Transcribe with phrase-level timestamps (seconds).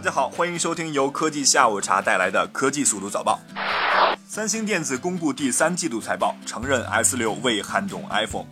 [0.00, 3.38] 大家好，欢迎收听由科技下午茶带来的科技速度早报。
[4.26, 8.46] 三星电子公布第三季度财报，承认 S 六未撼动 iPhone。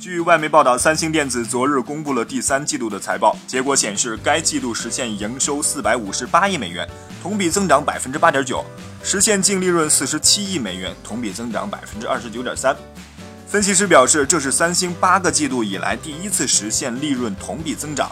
[0.00, 6.84] 据外媒报道，三星电子昨日公布了第三季度的财报，结果显示该季度实现营收四百五十八亿美元，
[7.22, 8.64] 同比增长百分之八点九，
[9.04, 12.76] 实现净利润四十七亿美元，同比增长百分之二十九点三。
[13.46, 18.10] 分析师表示，这是三星八个季度以来第一次实现利润同比增长。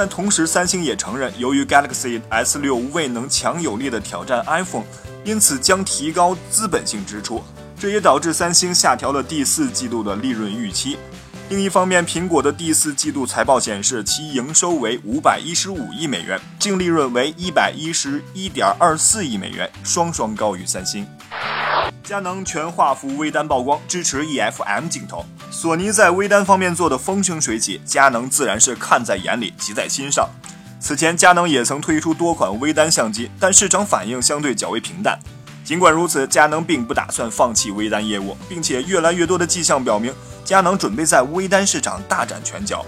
[0.00, 4.86] 但同时，三星也承认，由于 Galaxy S6 未能强有力的挑战 iPhone，
[5.24, 7.44] 因此将提高资本性支出，
[7.78, 10.96] 这也导致三星下调了第四季度的利润预期。
[11.50, 21.06] 另一方面，苹果的第四季度财报显示，其营收为五百一十五亿美元，净利润为一百一十一点二四亿美元，双双高于三星。
[22.10, 25.24] 佳能全画幅微单曝光，支持 EF-M 镜头。
[25.48, 30.28] 索尼在微单方面做的风生水起，佳能自然是看在眼里，急在心上。
[30.80, 35.16] 此前，佳能也曾推出多款微单相机，但市场反应相对较为平淡。
[35.62, 40.12] 尽管如此，佳能并不打算放弃微单业务，并且越来越多的迹象表明，
[40.44, 42.84] 佳能准备在微单市场大展拳脚。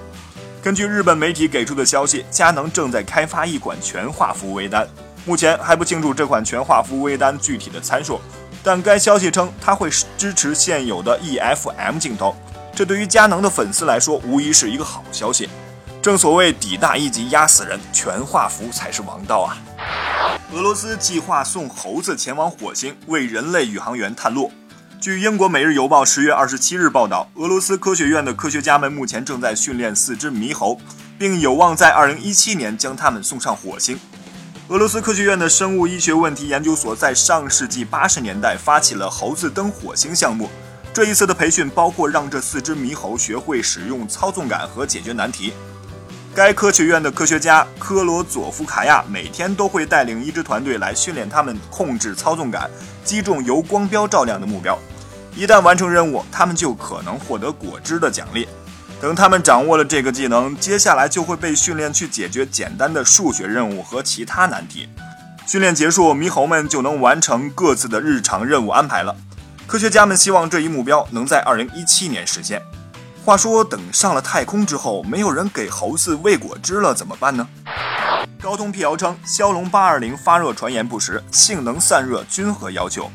[0.60, 4.84] 根据日本媒体给出的消息，佳能正在开发一款全画幅微单，
[5.24, 8.20] 目前还不清楚这款全画幅微单具体的参数。
[8.62, 12.34] 但该消息称，它会支持现有的 EF-M 镜头，
[12.74, 15.48] 这对于佳能的粉丝来说，无疑是一个好消息。
[16.00, 19.58] 正所谓底大一级压死人，全画幅才是王道啊！
[20.52, 24.50] 俄罗斯计划送猴子前往火星，为人类宇航员探路。
[25.00, 30.80] 据英国《每日邮报》十月二十七日报道，俄罗斯科学院的科学家们目前正在训练四只猕猴，
[31.18, 33.98] 并有望在二零一七年将它们送上火星。
[34.72, 40.48] 俄罗斯科学院的生物医学问题研究所在上世纪八十年代发起了猴子登火星项目。
[40.94, 45.52] 这一次的培训包括让这四只猕猴学会使用操纵杆和解决难题。
[46.34, 52.70] 该科学院的科学家科罗佐夫卡亚每天都会带领一支团队来训练他们控制操纵杆，
[53.04, 54.78] 击中由光标照亮的目标。
[55.36, 58.48] 一旦完成任务，他们就可能获得果汁的奖励。
[59.02, 64.88] 等他们掌握了这个技能，接下来就会被训练去解决简单的数学任务和其他难题。
[65.44, 69.12] 训练结束，猕猴们就能完成各自的日常任务安排了。
[69.66, 72.62] 科学家们希望这一目标能在2017年实现。
[73.24, 77.48] 话说，等上了太空之后，没有人给猴子喂果汁了，怎么办呢？
[78.40, 83.10] 高通辟谣称，骁龙820发热传言不实，性能散热均合要求。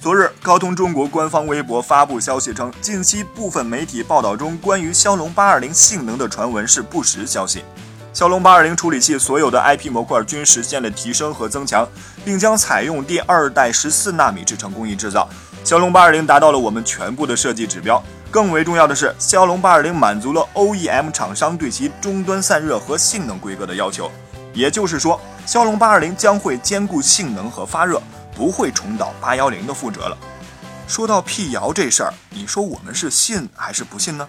[0.00, 7.64] 昨日，高通中国官方微博发布消息称，近期部分媒体报道中关于骁龙八二零性能的传闻是不实消息。
[8.12, 11.84] 骁龙八二零处理器所有的 IP 模块均实现了提升和增强，
[12.24, 15.28] 并将采用第二代十四纳米制程工艺制造。
[15.64, 18.00] 骁龙八二零达到了我们全部的设计指标。
[18.30, 24.08] 更为重要的是，骁龙八二零满足了 OEM 厂商对其终端散热和性能规格的要求。
[24.54, 28.00] 也就是说，骁龙八二零将会兼顾性能和发热。
[28.38, 30.16] 不会重蹈八幺零的覆辙了。
[30.86, 34.28] 说到辟谣这事儿，你说我们是信还是不信呢？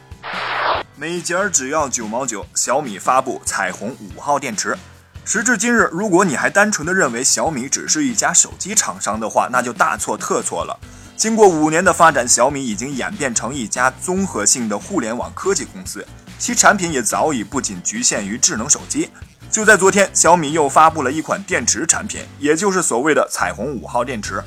[0.96, 4.76] 每节儿只要九毛九，小米发布彩虹五号电池。
[5.24, 10.78] 时至今日，如果你还单纯的认为小米只是一家手机厂商的话，那就大错特错了。
[11.16, 16.04] 经过五年的发展，小米已经演变成一家综合性的互联网科技公司，
[16.40, 19.12] 其产品也早已不仅局限于智能手机。
[19.52, 24.44] 就在昨天，小米又发布了一款电池产品，也就是所谓的彩虹五号电池。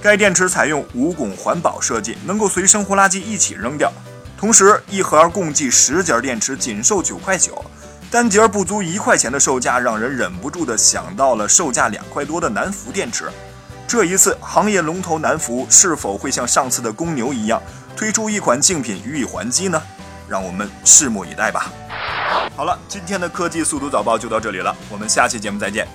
[0.00, 3.92] 该电池采用无汞环保设计，能够随生活垃圾一起扔掉。
[4.38, 7.64] 同时，一盒共计十节电池，仅售九块九，
[8.08, 13.28] 单节不足一块钱的售价，让人忍不住的想到了售价两块多的南孚电池。
[13.88, 17.60] 这一次，行业龙头南孚是否会像上次的公牛一样，
[17.96, 19.82] 推出一款竞品予以还击呢？
[20.28, 21.72] 让我们拭目以待吧。
[22.56, 25.86] 好了，今天的科技速读早报就到这里了，我们下期节目再见。